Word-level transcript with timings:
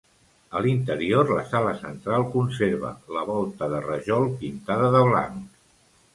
A 0.59 0.59
l’interior 0.65 1.33
la 1.39 1.43
sala 1.51 1.73
central 1.81 2.25
conserva 2.37 2.95
la 3.19 3.27
volta 3.29 3.69
de 3.75 3.83
rajol 3.85 4.27
pintada 4.43 4.91
de 4.99 5.05
blanc. 5.13 5.63